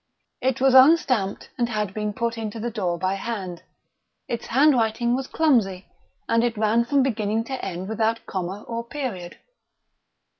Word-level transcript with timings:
It 0.41 0.59
was 0.59 0.73
unstamped, 0.73 1.51
and 1.59 1.69
had 1.69 1.93
been 1.93 2.11
put 2.11 2.35
into 2.35 2.59
the 2.59 2.71
door 2.71 2.97
by 2.97 3.13
hand. 3.13 3.61
Its 4.27 4.47
handwriting 4.47 5.15
was 5.15 5.27
clumsy, 5.27 5.89
and 6.27 6.43
it 6.43 6.57
ran 6.57 6.85
from 6.85 7.03
beginning 7.03 7.43
to 7.43 7.63
end 7.63 7.87
without 7.87 8.25
comma 8.25 8.63
or 8.67 8.83
period. 8.83 9.37